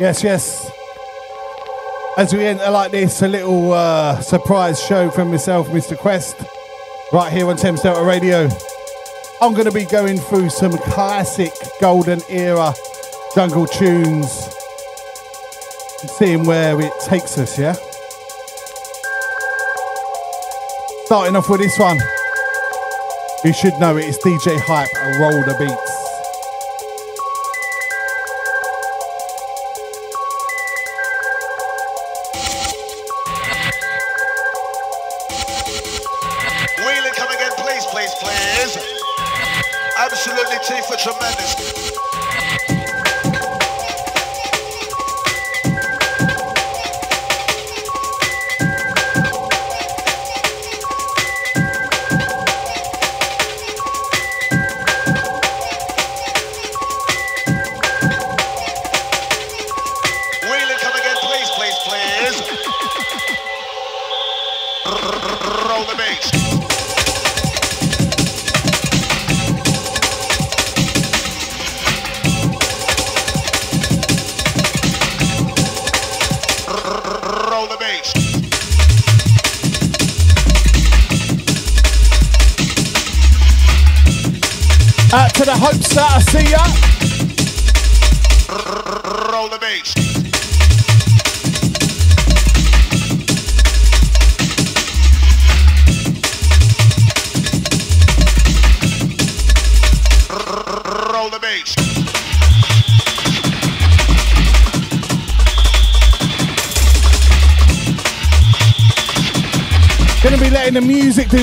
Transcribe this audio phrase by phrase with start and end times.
[0.00, 0.70] Yes, yes.
[2.16, 5.94] As we enter like this, a little uh, surprise show from myself, Mr.
[5.94, 6.42] Quest,
[7.12, 8.48] right here on Thames Delta Radio.
[9.42, 11.52] I'm going to be going through some classic
[11.82, 12.72] golden era
[13.34, 14.30] jungle tunes
[16.16, 17.74] seeing where it takes us, yeah?
[21.04, 21.98] Starting off with this one.
[23.44, 24.06] You should know it.
[24.06, 24.88] It's DJ Hype,
[25.20, 25.89] Roll the Beats.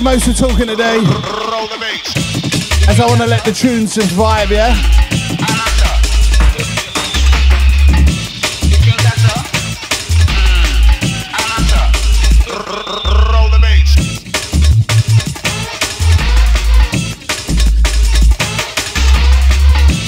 [0.08, 1.00] Most of talking today.
[2.88, 4.72] As I want to let the tunes just vibe, yeah?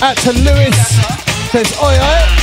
[0.02, 2.39] Out to Lewis, says oi oi.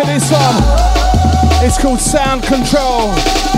[0.00, 0.62] to this one.
[1.64, 3.57] It's called Sound Control.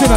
[0.00, 0.12] When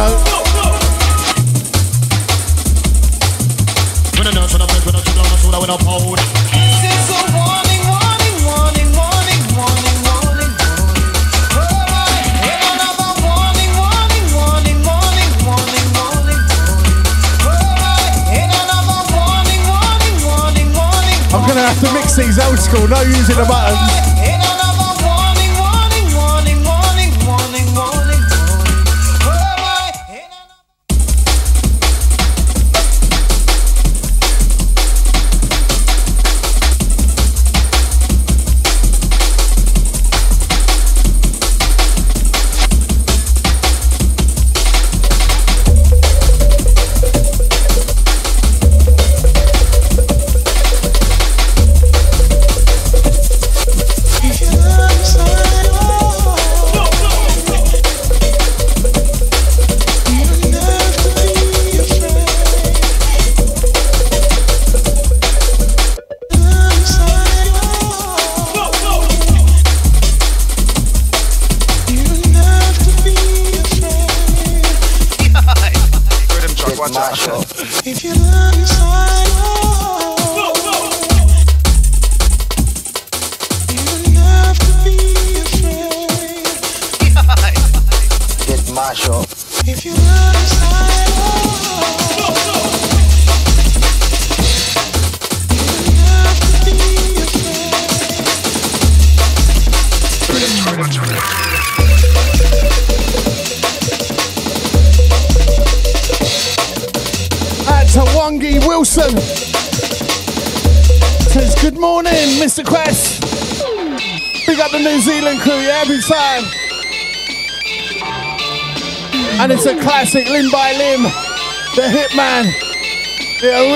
[21.34, 24.31] I'm gonna have to mix these old school, no using the buttons.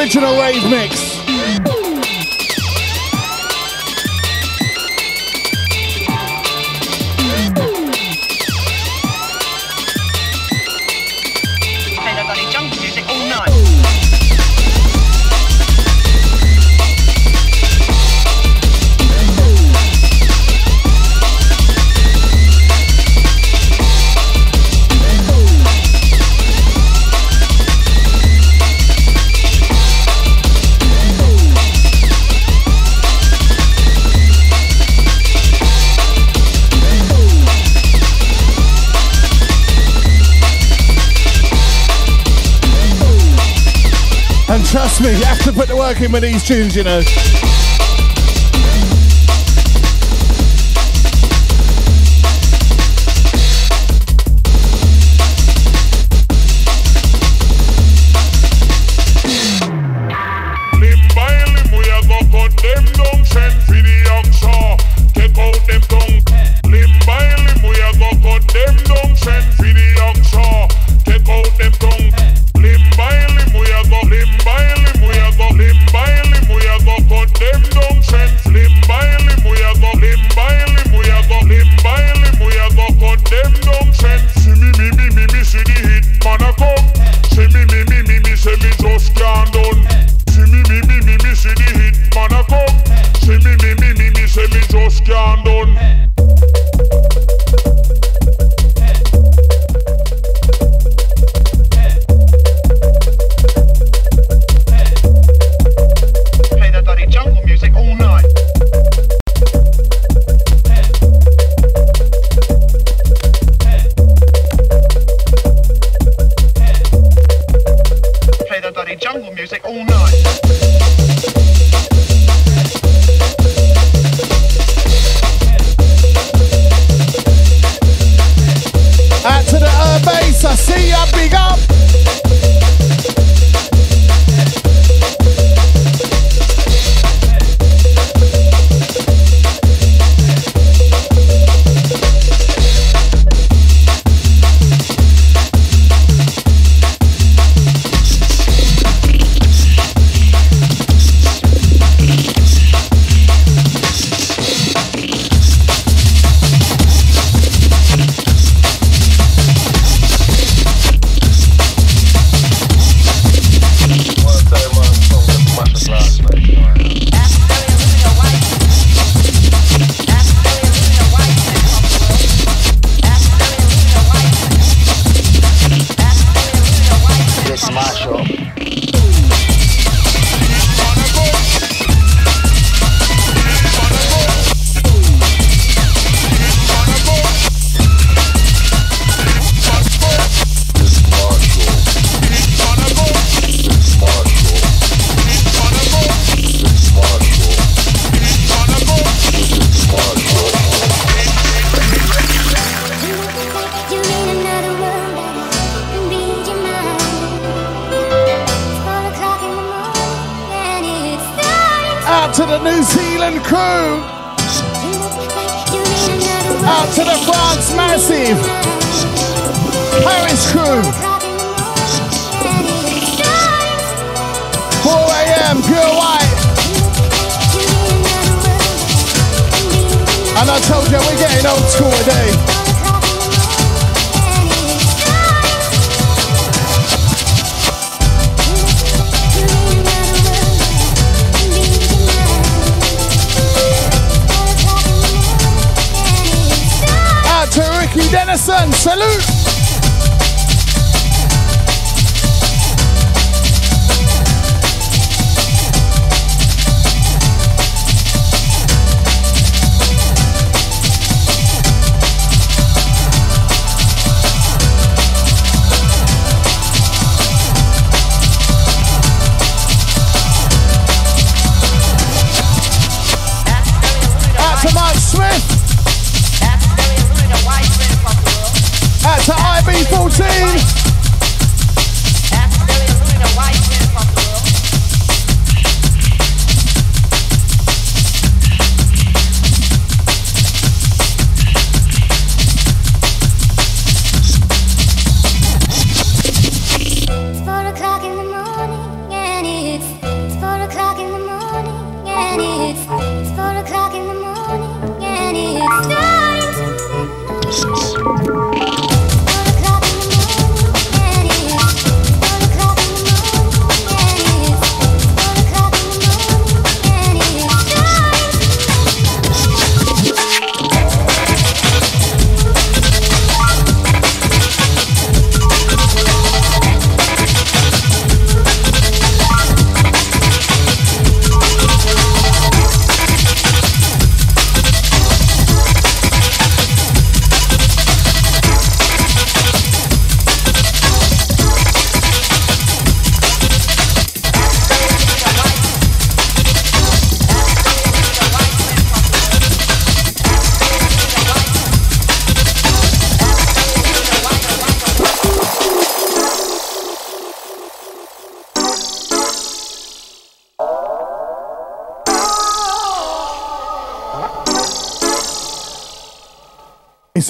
[0.06, 1.05] original rave mix.
[45.86, 47.55] working with these tunes, you know.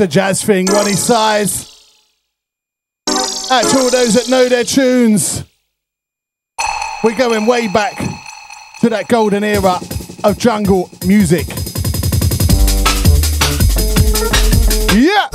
[0.01, 1.73] a Jazz Thing, Roni Size.
[3.51, 5.45] Out to all those that know their tunes.
[7.05, 7.97] We're going way back
[8.81, 9.79] to that golden era
[10.25, 11.47] of jungle music.
[14.93, 15.26] Yeah!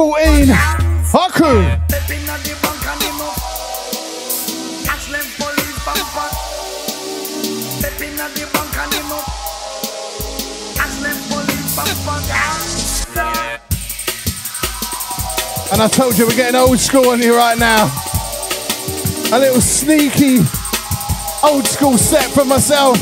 [0.00, 0.48] 14.
[15.70, 17.84] And I told you we're getting old school on you right now.
[19.34, 20.38] A little sneaky
[21.44, 22.96] old school set for myself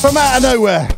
[0.00, 0.95] from out of nowhere.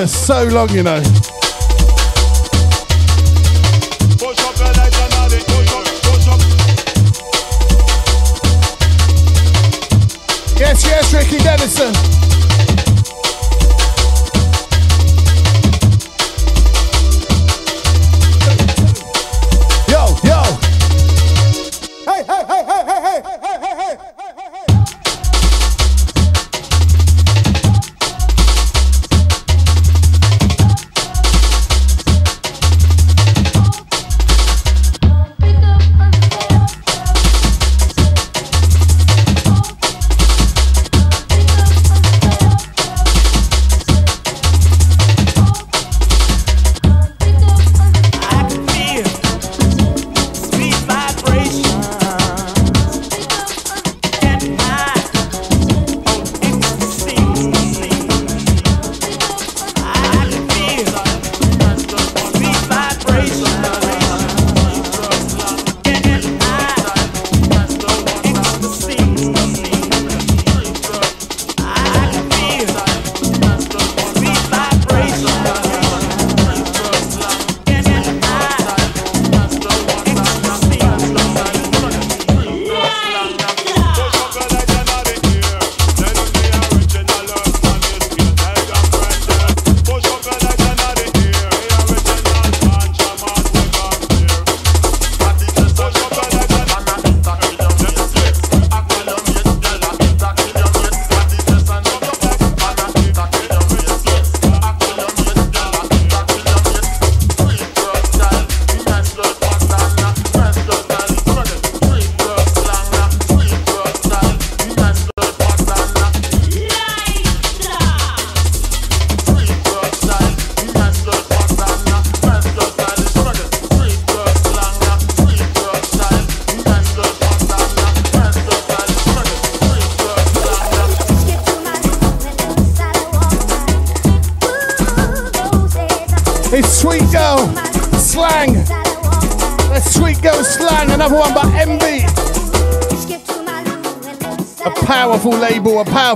[0.06, 1.39] so long, you know.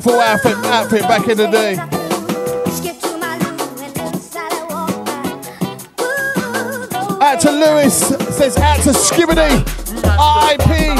[0.00, 1.76] Powerful outfit, outfit back in the day.
[7.20, 9.64] Out to Lewis, says out to Skibbity,
[10.48, 10.98] RIP.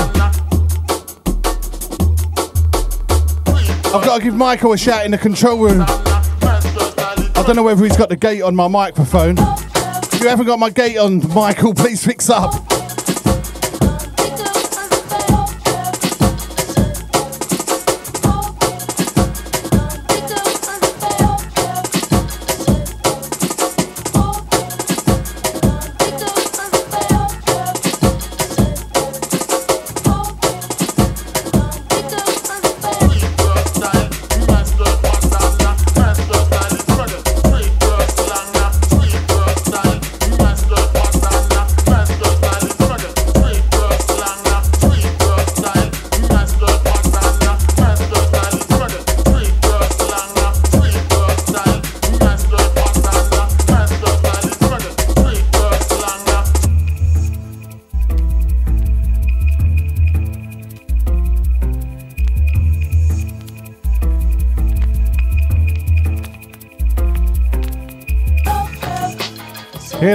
[3.93, 5.81] I've got to give Michael a shout in the control room.
[5.81, 9.35] I don't know whether he's got the gate on my microphone.
[9.39, 12.64] If you haven't got my gate on, Michael, please fix up.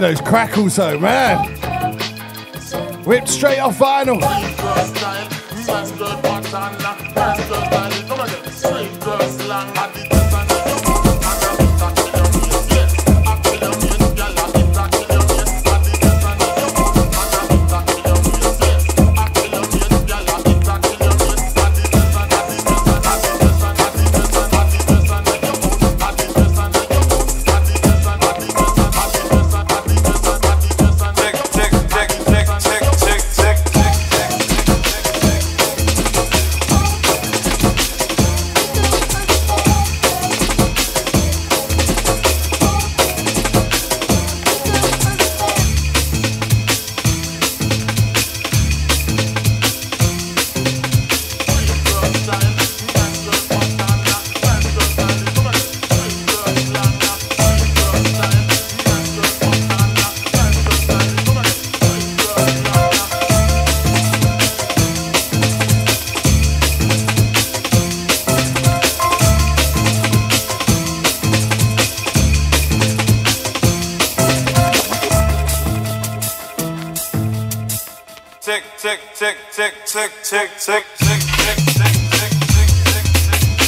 [0.09, 1.37] Those crackles though, man.
[3.03, 4.48] Whipped straight off vinyl.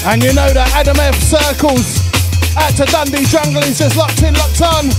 [0.04, 2.01] And you know that Adam F circles
[2.58, 3.62] out to Dundee Jungle.
[3.62, 4.91] He says locked in, locked on.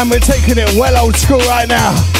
[0.00, 2.19] And we're taking it well old school right now.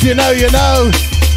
[0.00, 1.29] If you know, you know.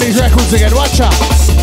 [0.00, 0.74] These records again.
[0.74, 1.57] Watch out.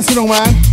[0.00, 0.69] It's a personal man.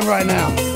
[0.00, 0.75] Time right now.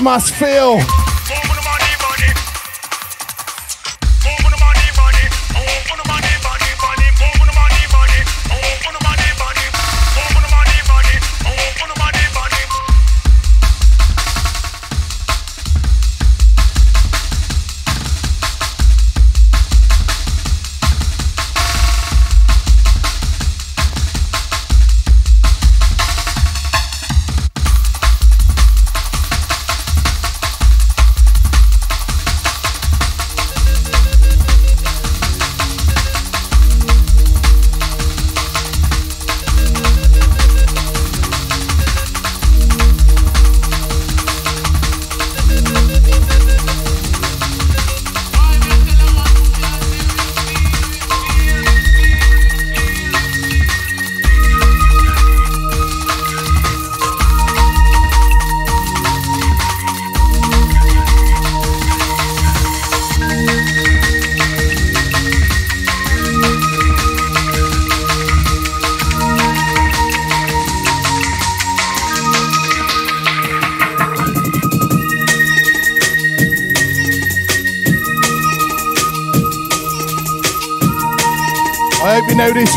[0.00, 0.78] Mas Fail.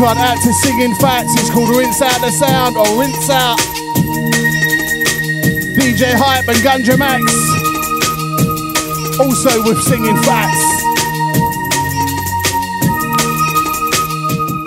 [0.02, 1.30] Out to Singing Fats.
[1.38, 3.60] It's called Rinse Out the Sound or Rinse Out.
[5.78, 7.22] DJ Hype and Ganja Max.
[9.22, 10.58] Also with Singing Fats.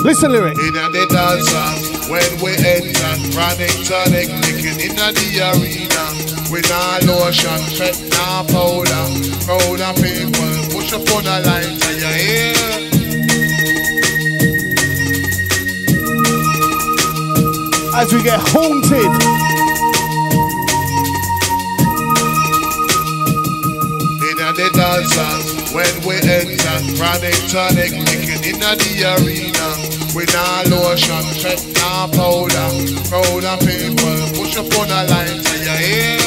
[0.05, 0.57] Listen lyric.
[0.57, 6.05] In the dance when we enter, chronic tonic, licking in the arena.
[6.53, 9.05] We nah lotion, pet nah powder.
[9.43, 12.74] Crowd people push up on the line to your ear.
[17.97, 19.13] As we get haunted.
[24.21, 29.69] In the dance when we enter, chronic tonic, licking in the arena.
[30.15, 32.69] We nah lotion, pet nah powder.
[33.09, 36.24] Crowd of people push up on the line to your ear.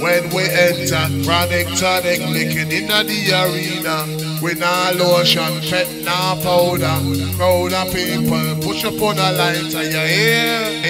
[0.00, 4.06] When we enter, chronic tonic, licking in the arena.
[4.42, 6.98] We nah lotion, pet nah powder.
[7.36, 10.82] Crowd of people push up on a line to your ear,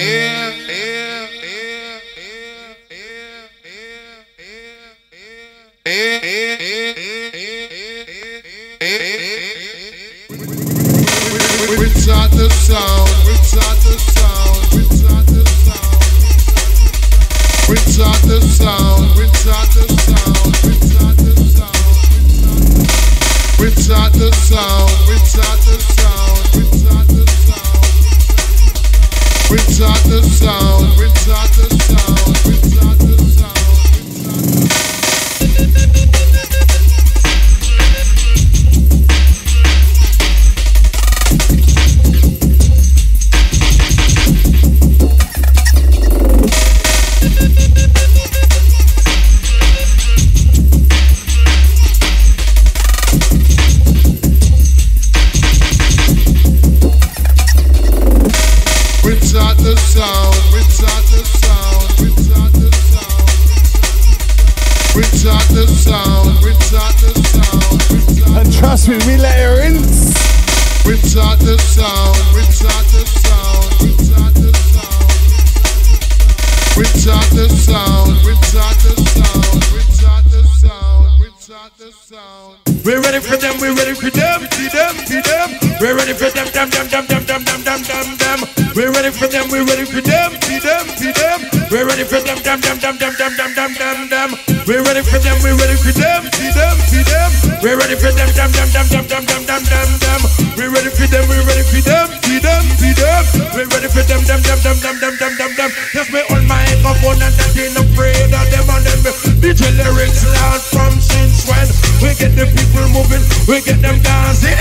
[81.49, 85.49] We're ready for them, we're ready for them, see them, see them.
[85.81, 88.39] We're ready for them, them, them, them, them, them, them, them, them,
[88.77, 89.49] we're ready for them.
[89.49, 91.41] We're ready for them, we're ready for them, see them, see them.
[91.73, 94.29] We're ready for them, them, them, them, them, them, them, them, them, them.
[94.69, 97.31] We're ready for them, we're ready for them, see them, see them.
[97.65, 100.21] We're ready for them, them, them, them, them, them, them, them, them, them.
[100.53, 103.23] We're ready for them, we're ready for them, see them, see them.
[103.57, 105.71] We're ready for them, them, them, them, them, them, them, them, them.
[105.97, 109.01] Just me on my microphone and that ain't afraid of them and them.
[109.41, 111.67] DJ lyrics loud from since when
[111.99, 114.55] we get the people moving, we get them dancing.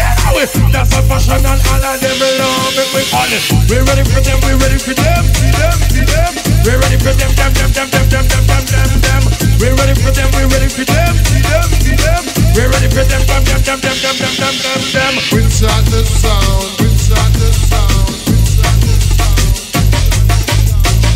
[0.73, 2.89] That's a fashion and all of them love it.
[2.97, 3.45] We call it.
[3.69, 6.33] We're ready for them, we're ready for them, see them, see them.
[6.65, 9.23] We're ready for them, them, them, them, them, them, them, them, them, them.
[9.61, 12.23] We're ready for them, we're ready for them, see them, see them.
[12.57, 15.15] We're ready for them, them, them, them, them, them, them, them, them, them.
[15.35, 19.49] Rinse out the sound, rinse out the sound, rinse out the sound.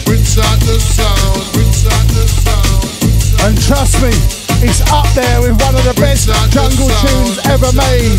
[0.06, 3.46] Rinse out the sound, rinse out the sound.
[3.46, 8.18] And Trust me, it's up there with one of the best jungle tunes ever made.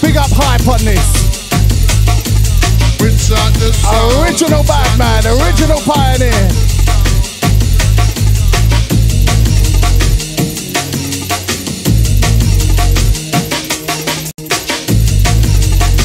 [0.00, 1.34] Big up hype on this.
[4.20, 6.30] Original Batman, original pioneer.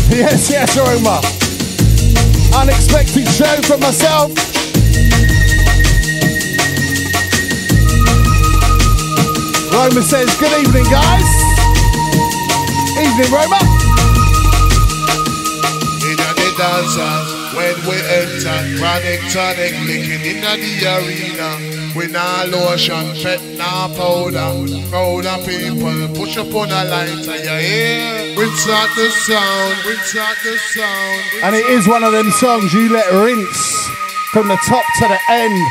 [0.10, 1.22] Yes, yes, Roma.
[2.60, 4.32] Unexpected show from myself.
[9.72, 11.30] Roma says, good evening, guys.
[12.98, 13.60] Evening, Roma.
[16.02, 21.80] In the dancers, when we enter, chronic tonic licking in the arena.
[21.96, 24.54] We nah lotion, pet nah powder.
[24.90, 28.38] Crowd of people push up on a lighter, you hear?
[28.38, 31.44] We start the sound, we start the sound.
[31.44, 33.88] And it is one of them songs you let rinse
[34.32, 35.68] from the top to the end.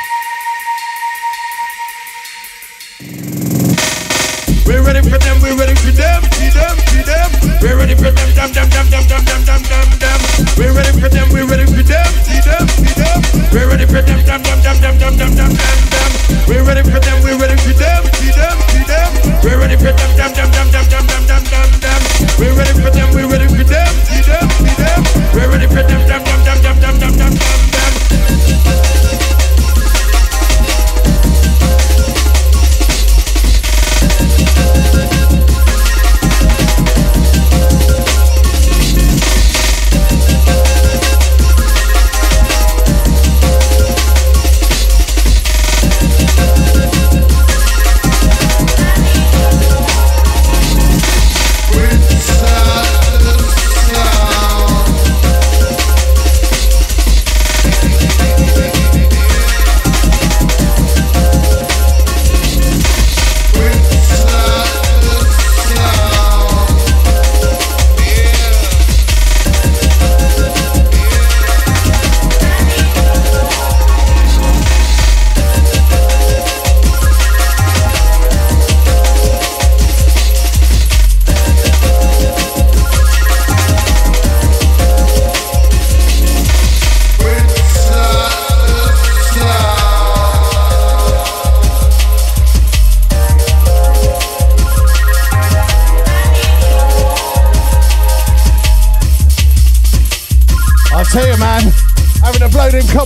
[4.89, 7.29] Ready for them, we're ready for them, see them, see them.
[7.61, 10.21] We're ready for them, dum dum dum dum dum dum dum dum dum.
[10.57, 13.21] We're ready for them, we're ready for them, see them, see them.
[13.53, 16.11] We're ready for them, dum dum dum dum dum dum dum dum dum.
[16.49, 19.11] We're ready for them, we're ready for them, see them, see them.
[19.45, 22.01] We're ready for them, dum dum dum dum dum dum dum dum dum.
[22.41, 25.01] We're ready for them, we're ready for them, see them, see them.
[25.37, 27.93] We're ready for them, dum dum dum dum dum dum dum dum.
[28.65, 28.98] I'll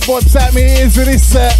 [0.03, 1.53] to blow them cobwebs at me ears with this set.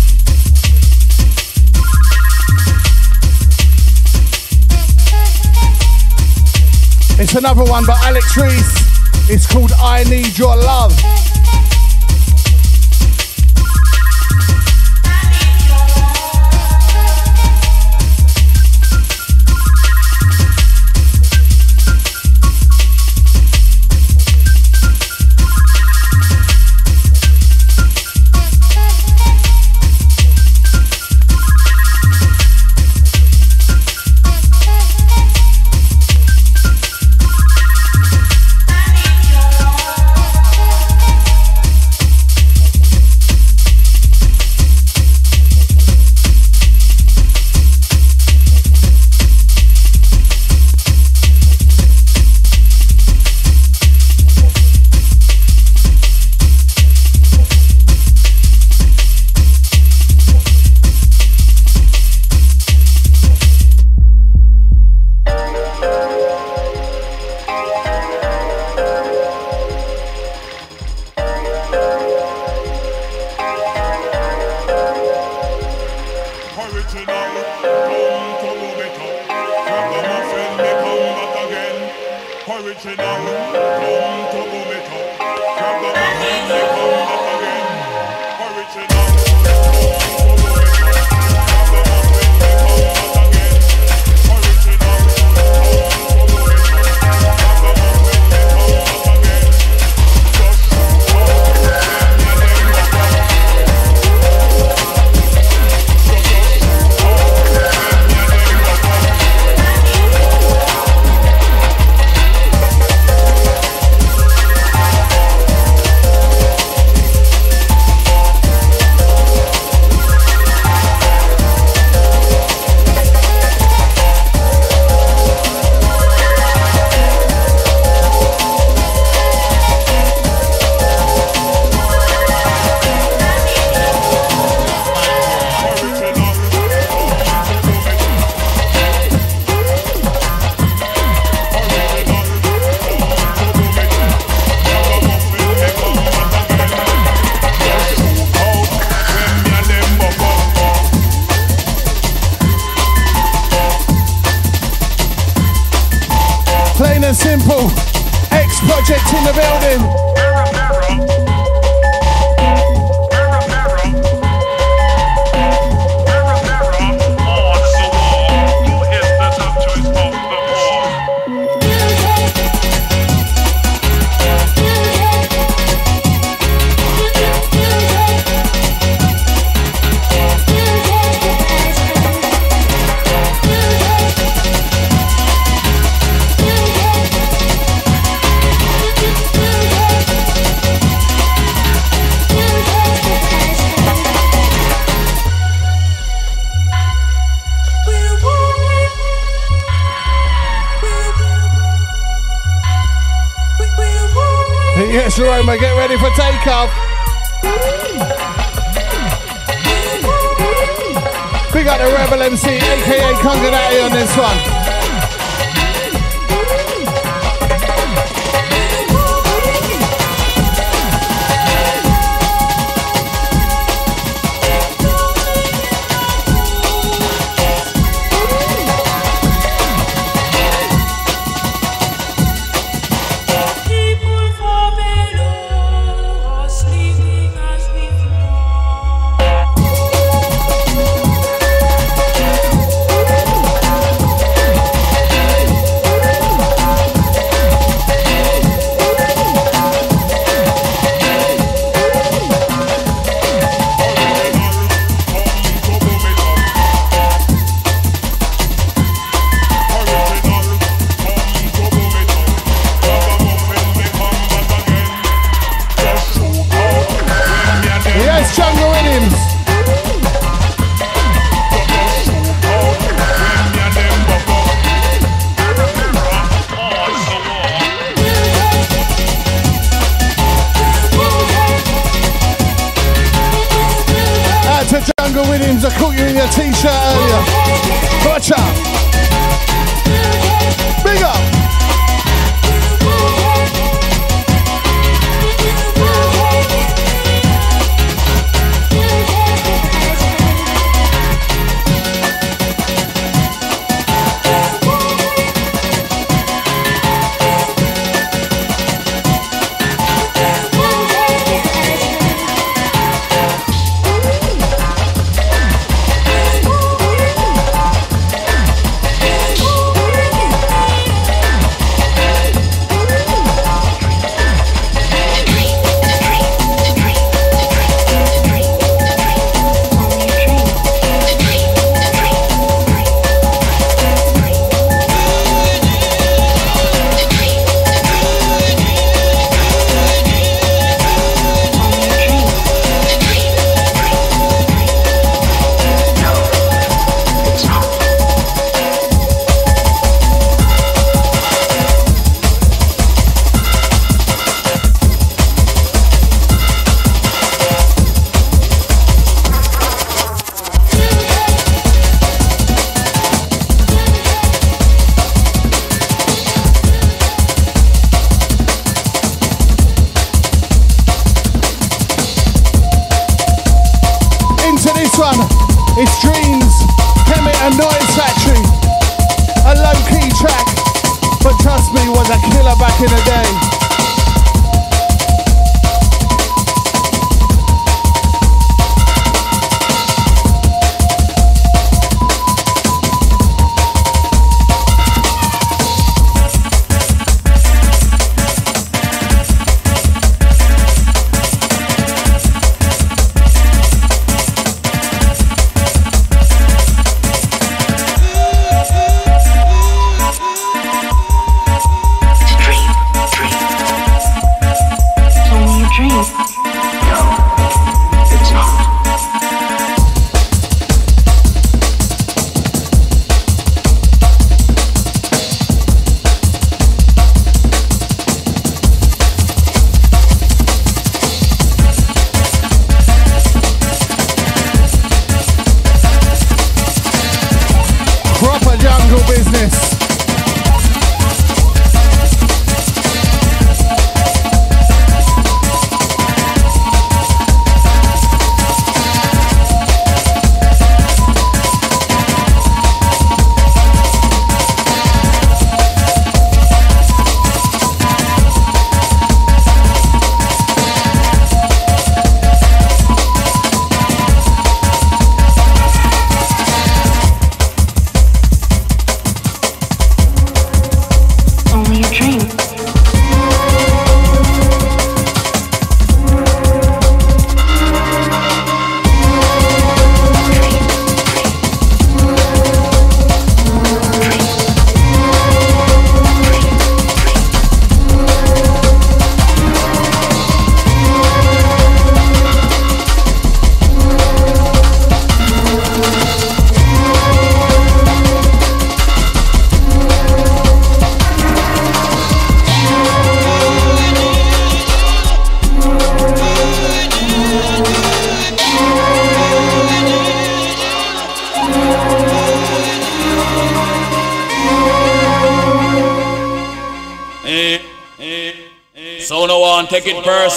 [7.19, 9.29] It's another one by Alex Reece.
[9.29, 11.32] It's called I Need Your Love.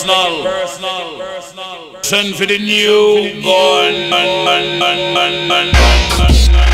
[0.05, 0.45] Personal.
[2.03, 4.11] Send for the new gun.
[4.11, 6.67] Man, man, man, man, man, man, man.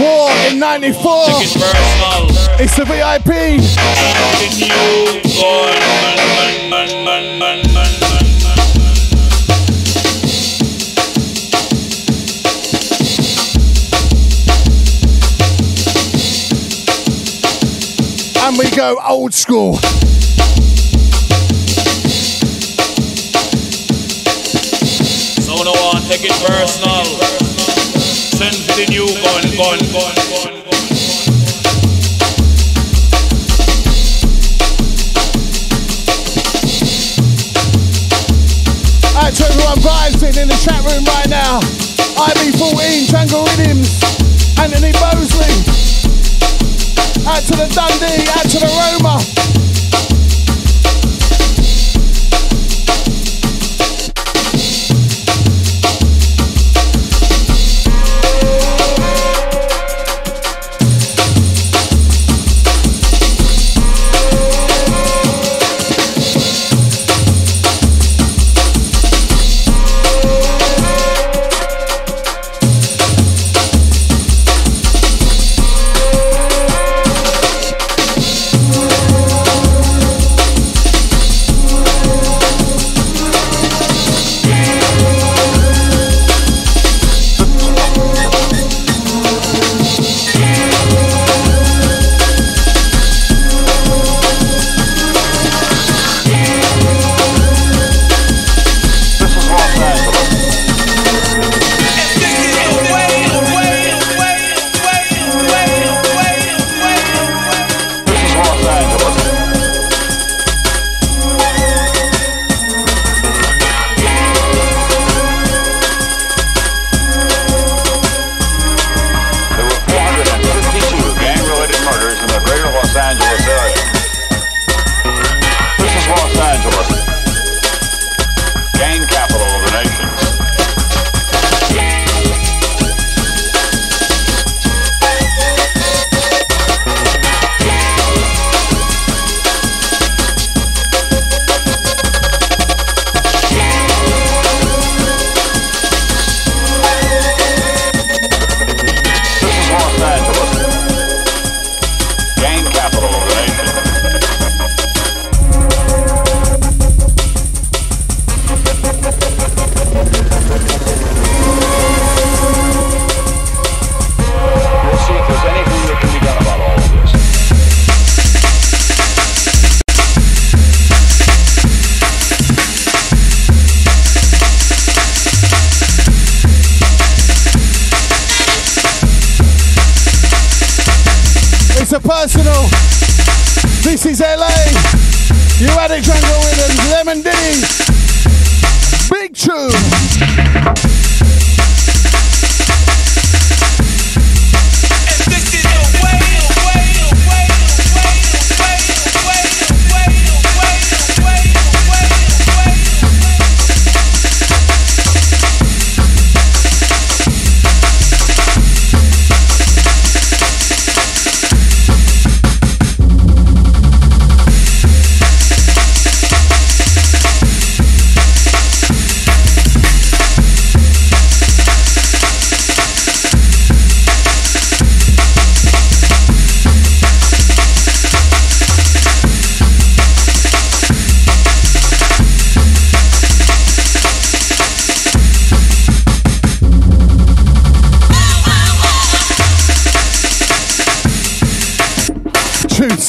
[0.00, 1.26] War in 94.
[1.26, 2.34] Take it personal.
[2.58, 3.30] It's the VIP.
[18.84, 19.76] Go old school.
[25.40, 27.04] So no one take it personal.
[28.36, 30.72] Send for the new gun, gun, gun, gun, gun.
[39.34, 41.58] To everyone vibes in in the chat room right now.
[41.58, 44.04] IB14, Jungle Rhythms,
[44.60, 45.73] Anthony Bosley.
[47.26, 48.68] Out to the Dundee, out to the
[49.00, 49.43] Roma.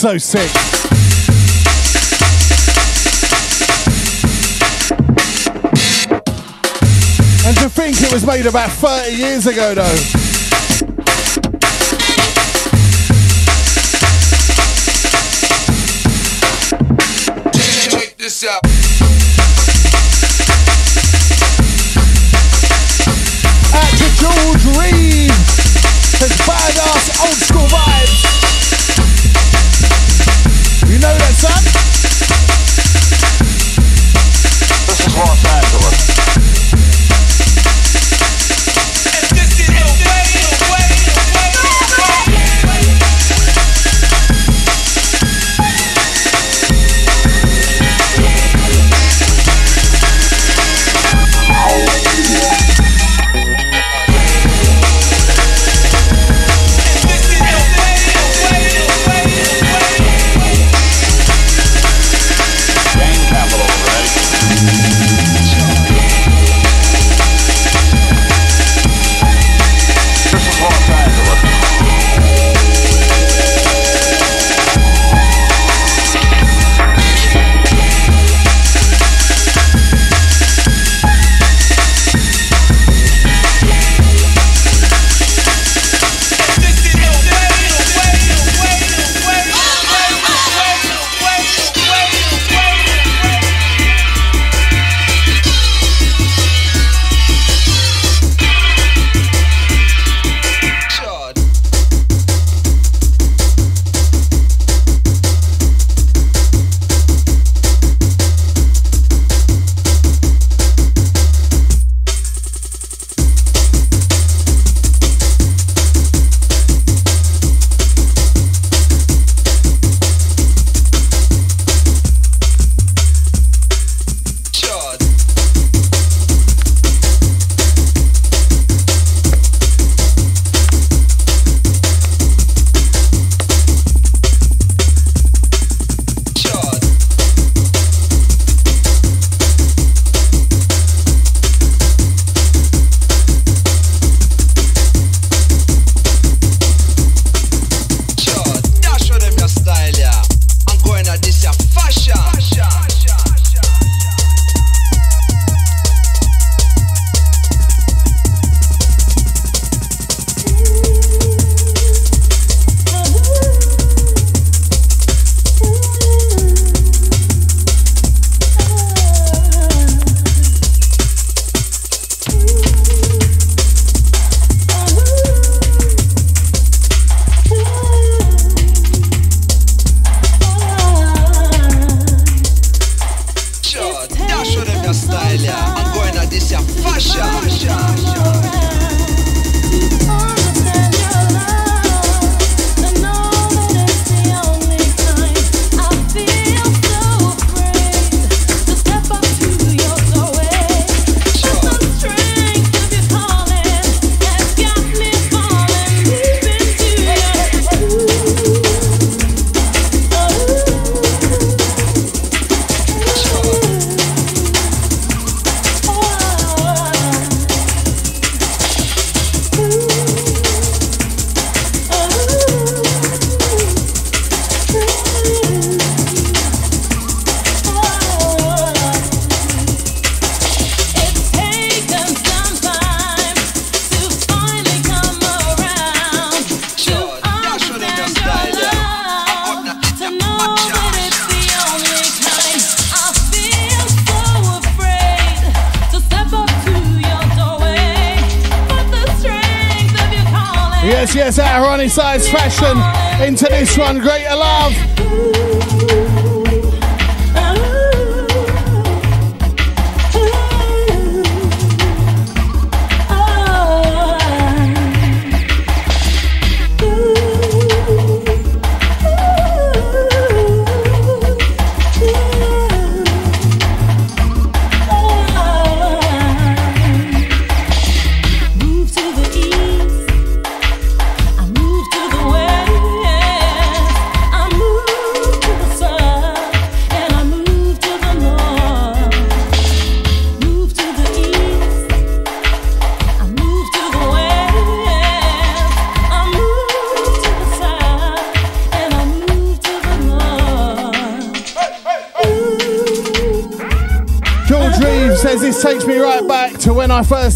[0.06, 0.52] So sick.
[7.44, 10.24] And to think it was made about 30 years ago though.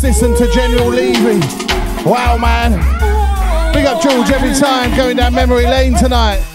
[0.02, 1.40] Listen to General Levy.
[2.10, 2.72] Wow, man.
[3.74, 6.49] Big up George every time going down memory lane tonight.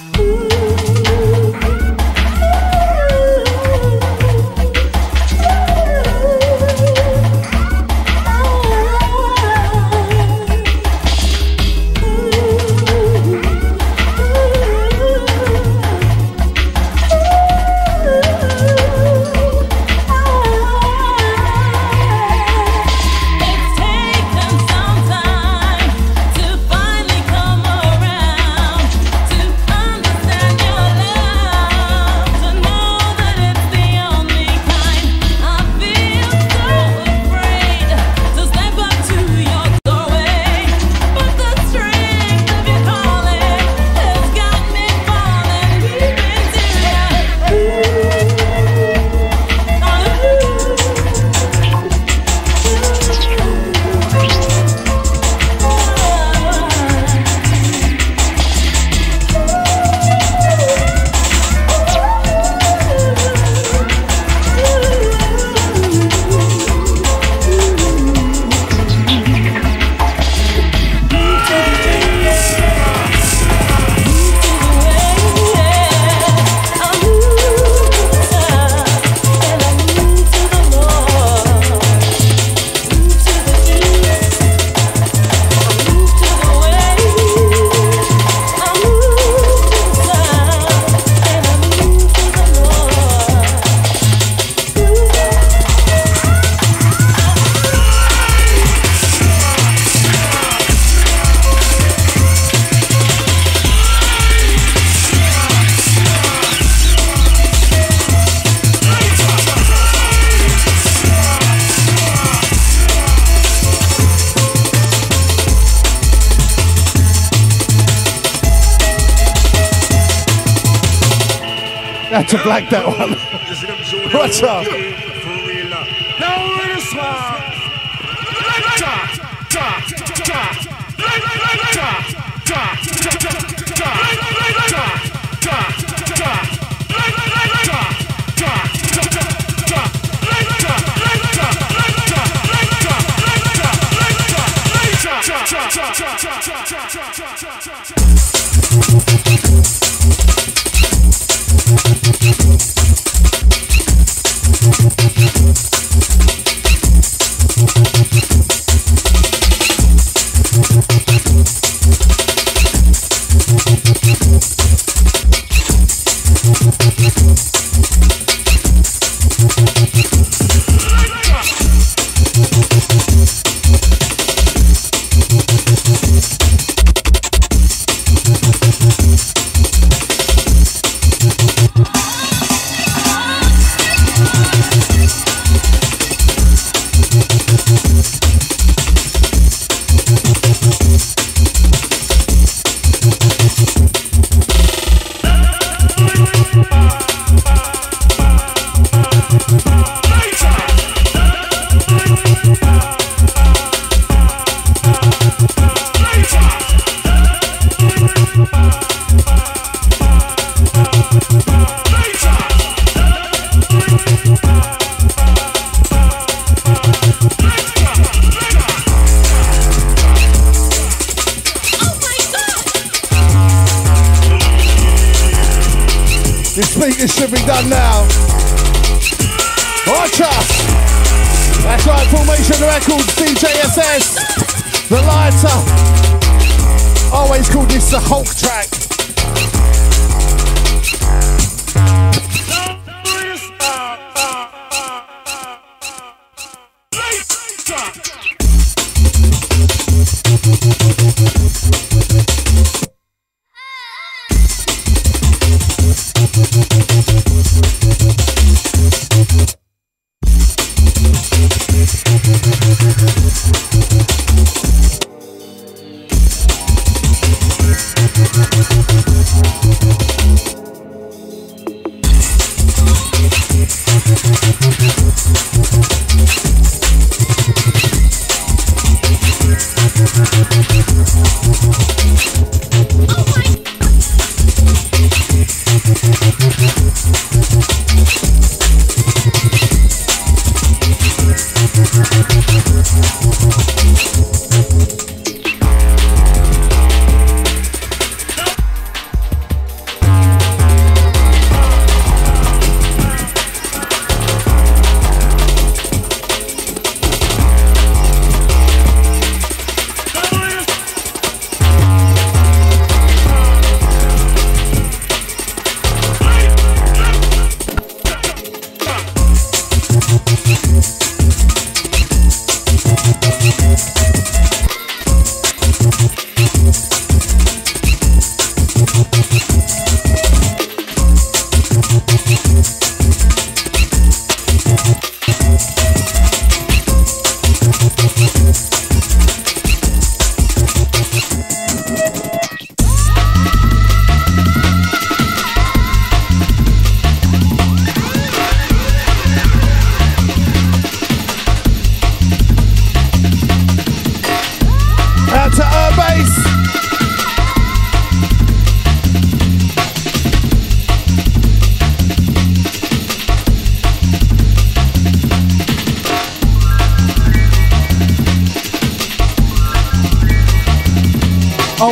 [122.46, 122.83] like that.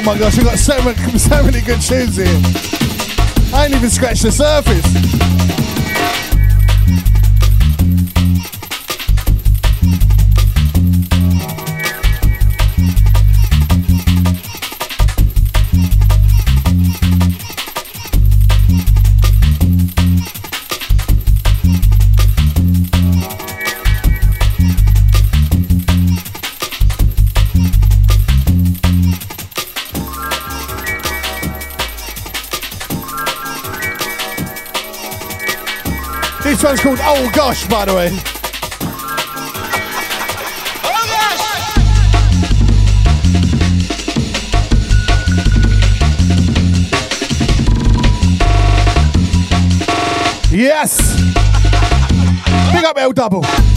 [0.02, 2.26] Oh my gosh, we've got so many, so many good tunes here.
[3.54, 5.11] I ain't even scratched the surface.
[37.14, 38.09] Oh Gosh, by the way.
[50.51, 51.14] Yes!
[52.72, 53.72] Big up L double.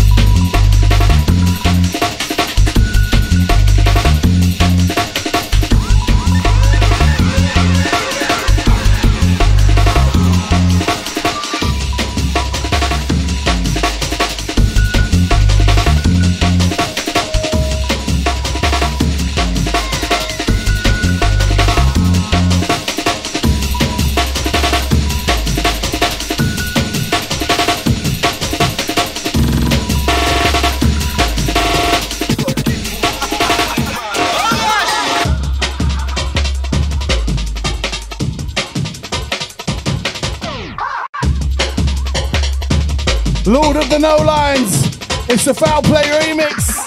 [44.06, 44.86] No Lines.
[45.28, 46.78] It's the Foul Play remix.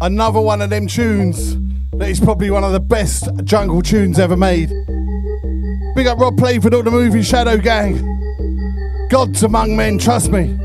[0.00, 1.56] Another one of them tunes
[1.92, 4.72] that is probably one of the best jungle tunes ever made.
[5.94, 9.08] Big up Rob Playford, all the Moving Shadow Gang.
[9.08, 10.58] Gods among men, trust me.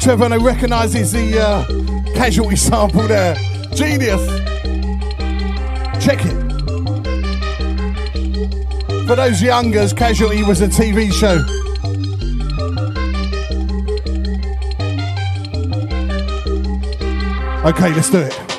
[0.00, 1.64] Trevor, who recognises the uh,
[2.14, 3.34] casualty sample there.
[3.74, 4.26] Genius.
[6.02, 6.50] Check it.
[9.06, 11.36] For those youngers, Casualty was a TV show.
[17.70, 18.49] Okay, let's do it.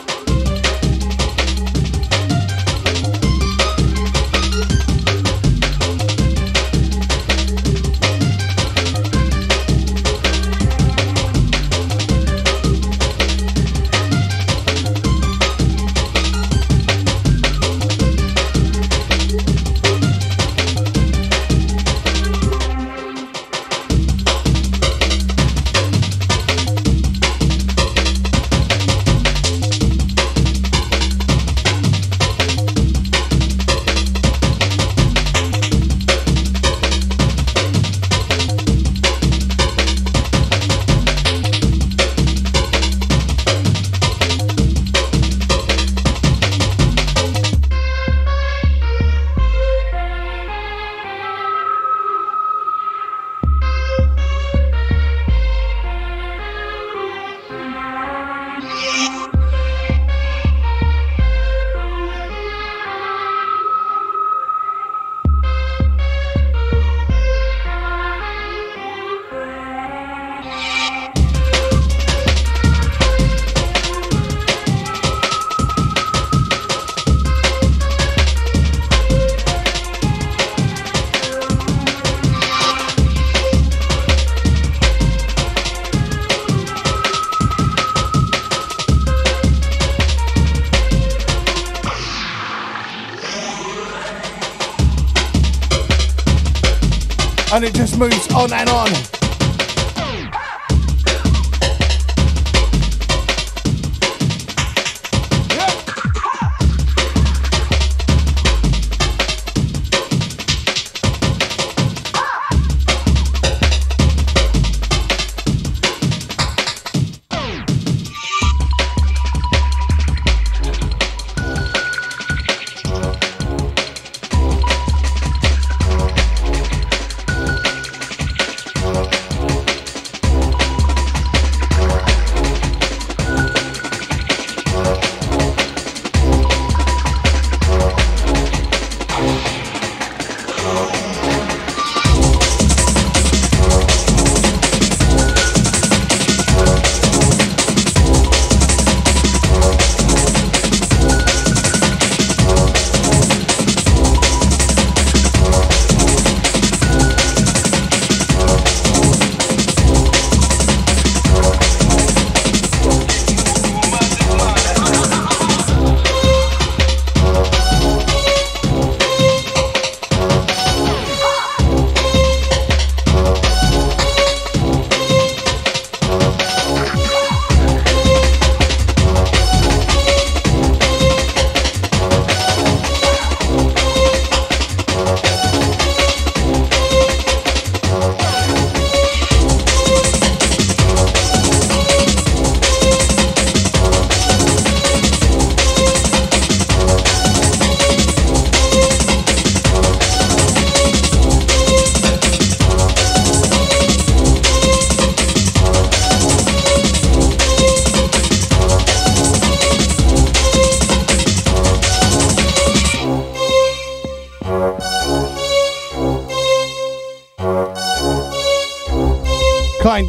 [98.47, 99.00] Just moves on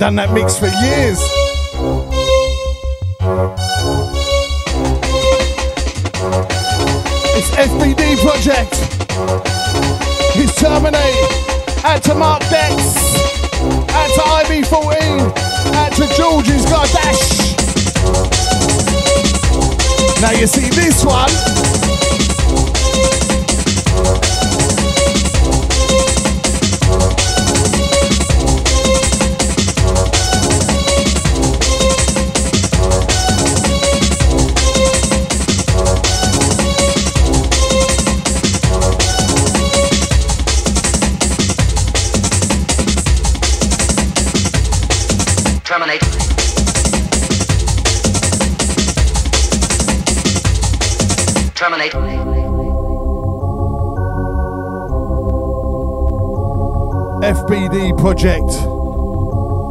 [0.02, 1.20] done that mix for years.
[7.38, 8.74] It's FBD project.
[10.34, 10.98] It's Terminate.
[11.84, 12.74] Add to Mark Dex.
[13.94, 15.30] Add to IB14.
[15.72, 17.54] Add to George who's got a dash.
[20.20, 21.30] Now you see this one.
[51.72, 51.92] Terminate.
[57.24, 58.44] FBD project.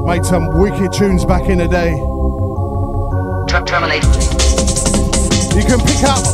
[0.08, 1.94] Made some wicked tunes back in the day.
[3.48, 4.02] Ter- terminate.
[5.54, 6.26] You can pick up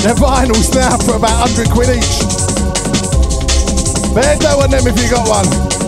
[0.00, 2.24] their vinyls now for about 100 quid each.
[4.14, 5.79] Bear dough on them if you got one.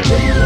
[0.00, 0.37] Ter-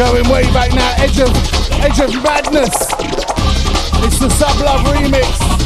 [0.00, 1.28] Going way back now, edge of
[1.84, 2.70] edge of madness.
[4.02, 5.59] It's the Sub Love remix.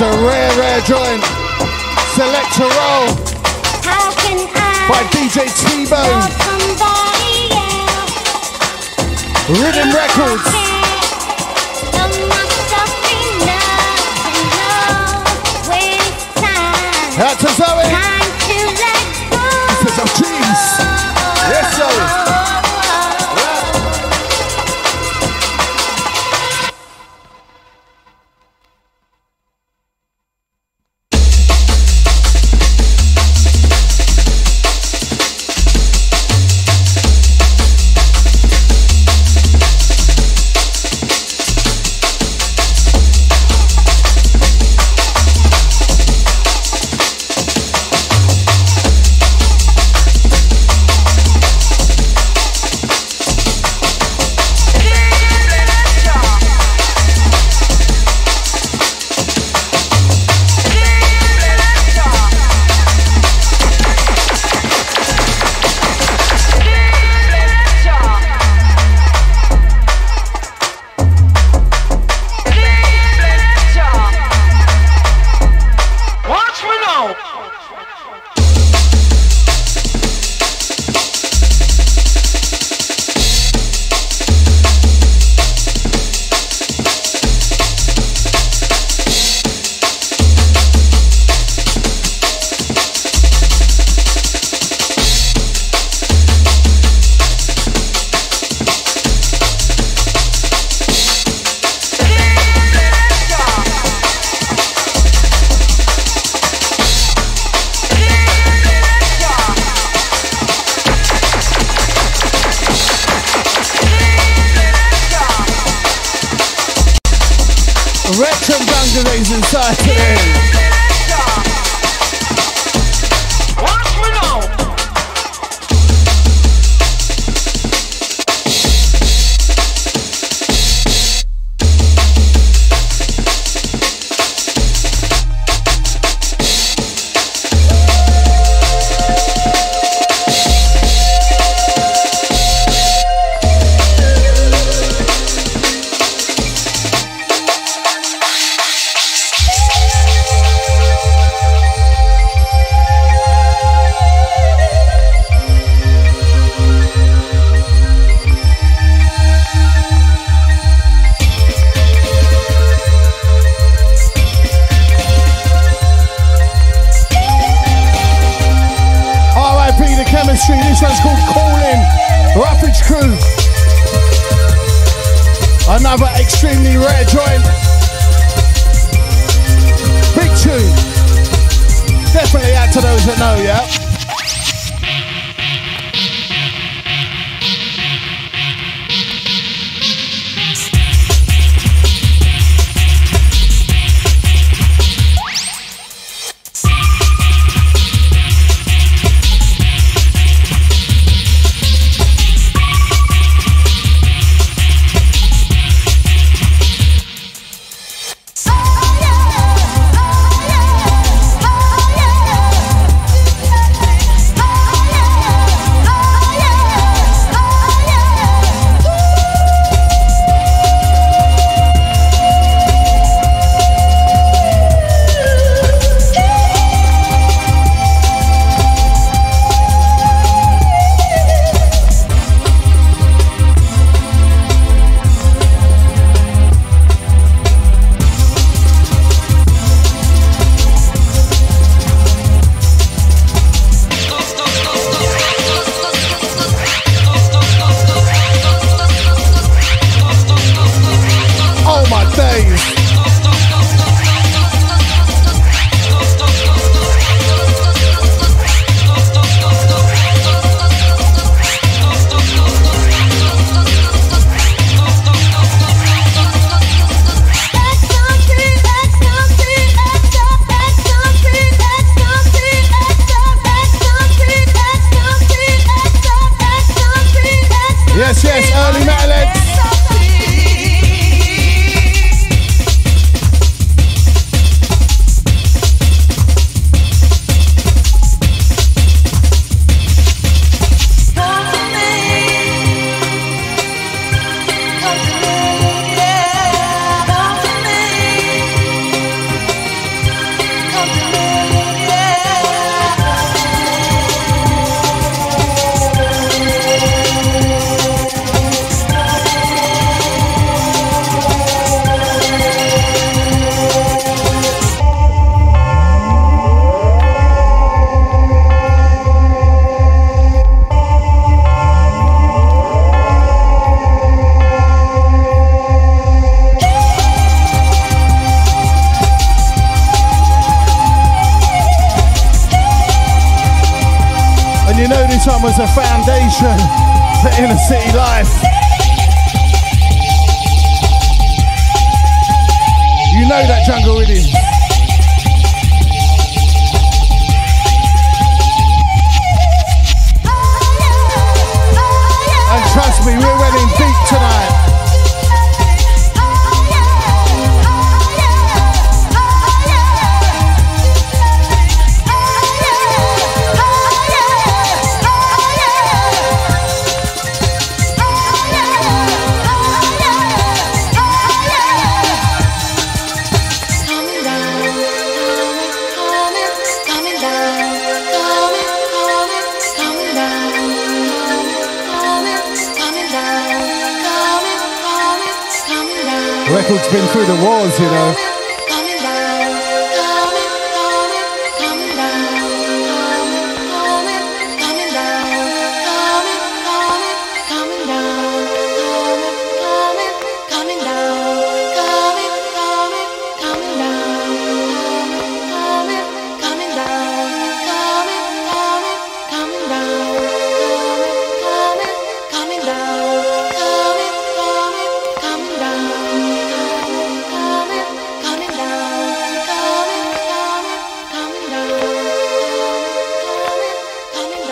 [0.00, 1.24] One's a rare, rare joint.
[2.14, 3.08] Select to roll.
[3.82, 6.22] How can I by DJ T-Bone.
[9.58, 10.46] Rhythm Records.
[17.18, 18.17] Out to Zoe.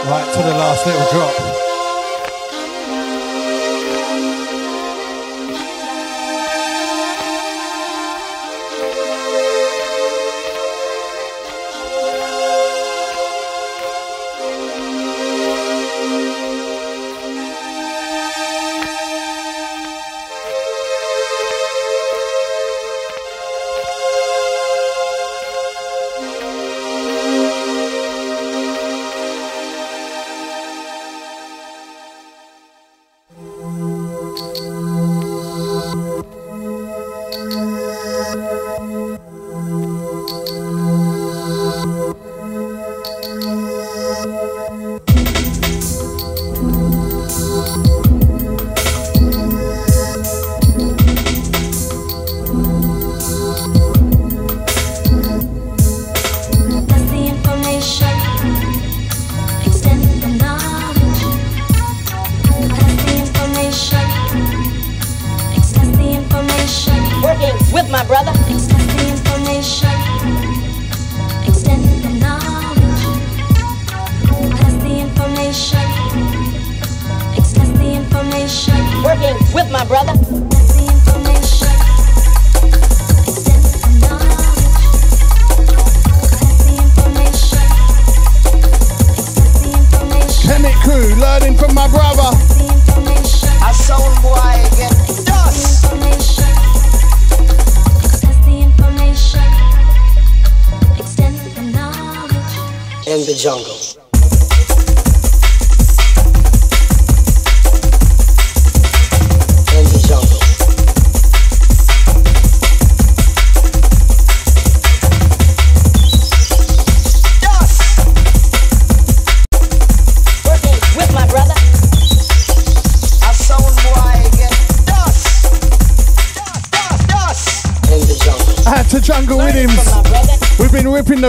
[0.07, 1.76] Right to the last little drop.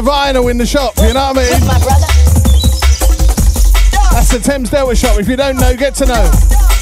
[0.04, 1.68] The vinyl in the shop, you know what I mean?
[4.12, 5.20] That's the Thames Delta shop.
[5.20, 6.77] If you don't know, get to know.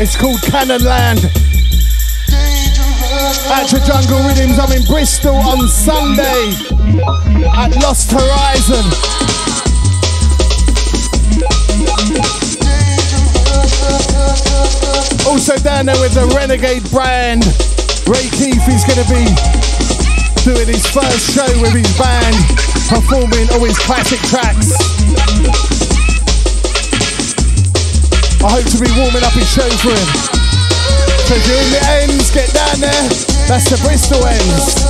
[0.00, 1.20] It's called Cannon Land.
[3.52, 4.58] Out to Jungle Rhythms.
[4.58, 6.54] I'm in Bristol on Sunday
[7.54, 8.84] at Lost Horizon.
[15.28, 17.44] Also down there with the Renegade brand.
[18.08, 19.28] Ray Keith is going to be
[20.42, 22.36] doing his first show with his band,
[22.88, 25.81] performing all his classic tracks.
[28.44, 29.94] I hope to be warming up his show for
[31.46, 33.08] you're in the ends, get down there.
[33.46, 34.82] That's the Bristol ends.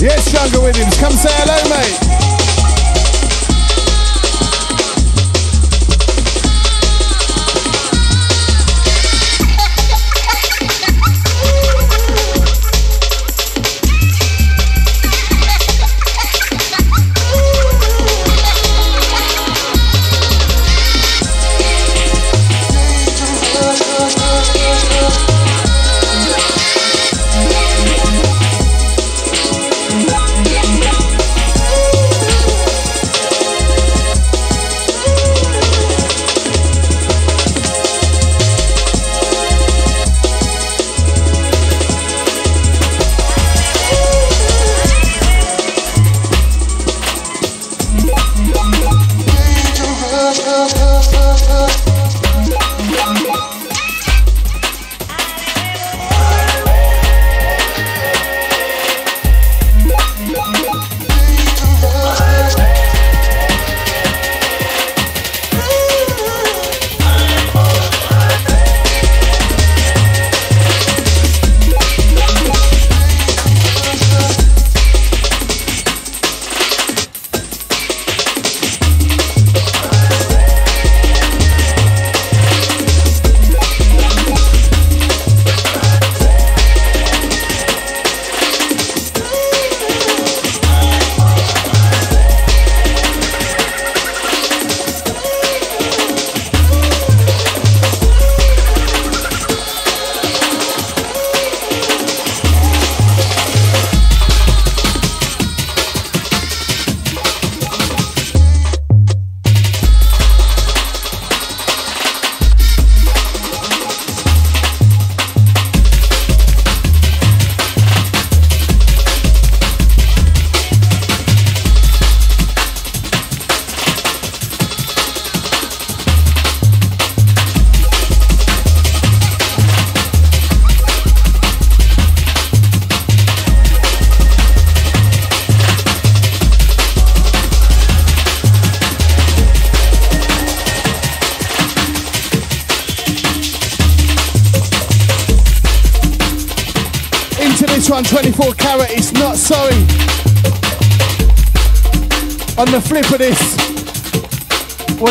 [0.00, 2.27] Yes, Jungle Williams, come say hello, mate.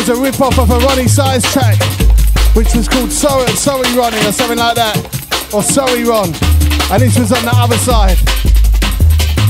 [0.08, 1.76] A rip off of a Roni Size track,
[2.56, 4.96] which was called Sorry, Sorry Ronnie or something like that,
[5.52, 6.32] or Sorry Ron.
[6.90, 8.16] And this was on the other side.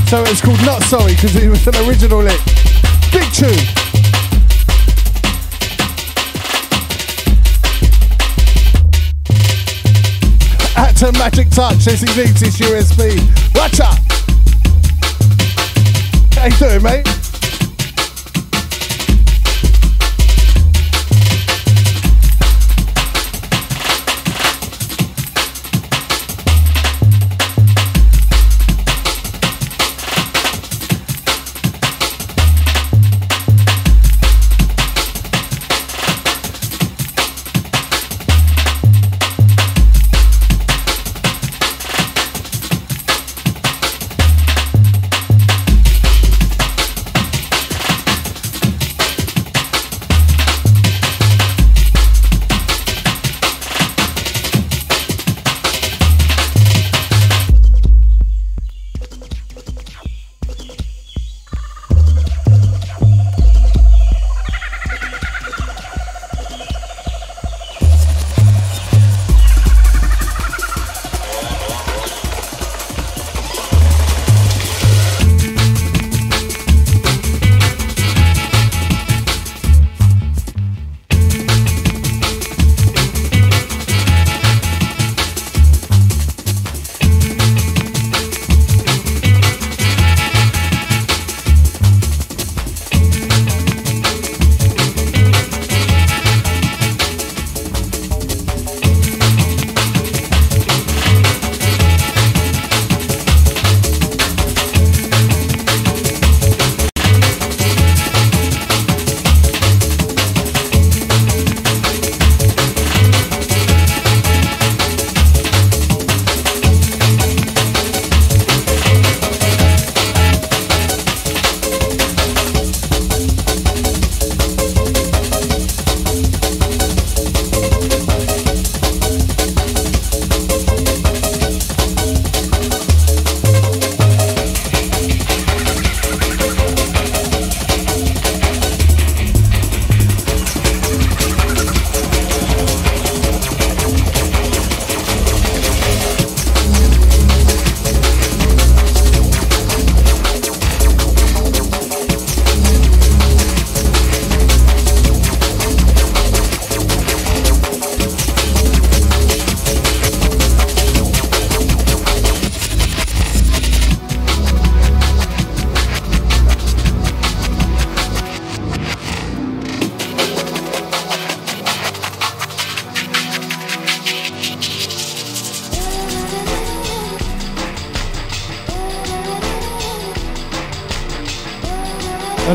[0.09, 2.41] So it was called Not Sorry because it was an original lick.
[3.13, 3.55] Big tune.
[10.99, 13.15] To Magic Touch This is his USB.
[13.55, 13.97] Watch out.
[16.35, 17.28] How you doing, mate?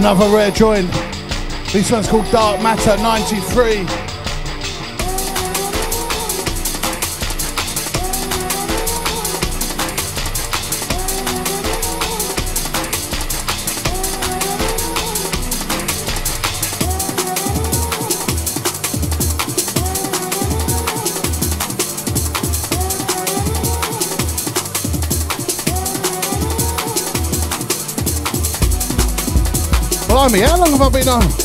[0.04, 0.92] Another rare joint.
[1.72, 4.03] This one's called Dark Matter 93.
[30.34, 31.43] Blimey, how long have I been on?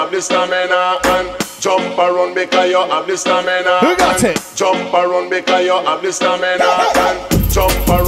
[0.00, 1.28] Have the stamina and
[1.60, 3.80] jump around because you have the stamina.
[3.80, 4.40] Who got it?
[4.56, 6.64] Jump around because you have the stamina
[6.96, 7.99] and jump around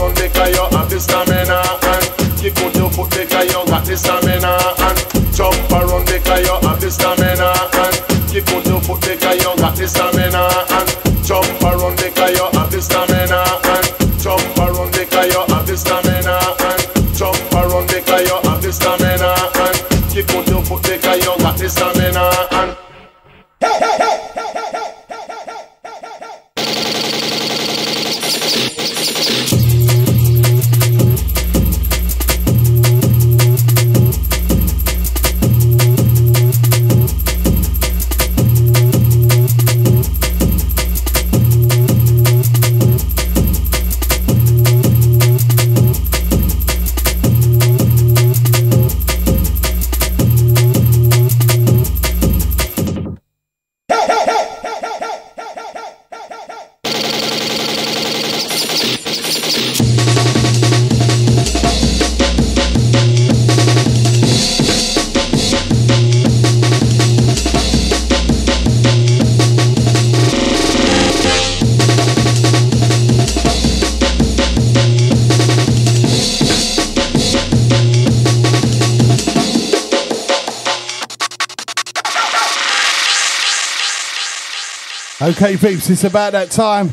[85.23, 86.91] Okay, peeps, it's about that time.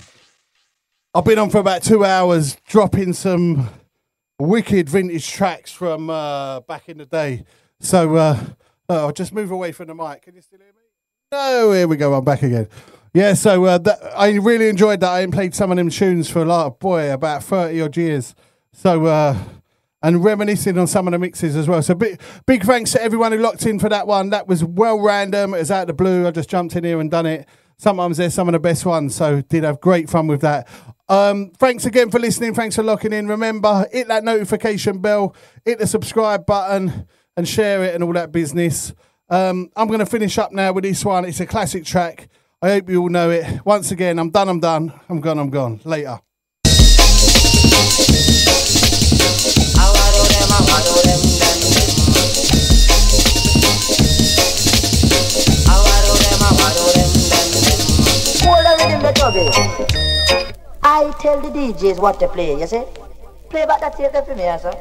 [1.16, 3.68] I've been on for about two hours, dropping some
[4.38, 7.44] wicked vintage tracks from uh, back in the day.
[7.80, 8.40] So uh,
[8.88, 10.22] uh, I'll just move away from the mic.
[10.22, 10.74] Can you still hear me?
[11.32, 12.14] No, here we go.
[12.14, 12.68] I'm back again.
[13.16, 15.10] Yeah, so uh, that, I really enjoyed that.
[15.10, 18.36] I played some of them tunes for a lot, of, boy, about 30 odd years.
[18.74, 19.40] So, uh,
[20.04, 21.82] and reminiscing on some of the mixes as well.
[21.82, 24.30] So, big, big thanks to everyone who locked in for that one.
[24.30, 25.56] That was well random.
[25.56, 26.28] It was out of the blue.
[26.28, 27.48] I just jumped in here and done it.
[27.80, 29.16] Sometimes they're some of the best ones.
[29.16, 30.68] So, did have great fun with that.
[31.10, 32.54] Um, thanks again for listening.
[32.54, 33.28] Thanks for locking in.
[33.28, 35.36] Remember, hit that notification bell,
[35.66, 38.94] hit the subscribe button, and share it and all that business.
[39.30, 41.26] Um, I'm going to finish up now with this one.
[41.26, 42.30] It's a classic track.
[42.62, 43.66] I hope you all know it.
[43.66, 44.50] Once again, I'm done.
[44.50, 44.94] I'm done.
[45.08, 45.40] I'm gone.
[45.40, 45.80] I'm gone.
[45.84, 46.20] Later.
[59.30, 62.84] I tell the DJs what to play, you see?
[63.50, 64.74] Play back that tape for me, sir.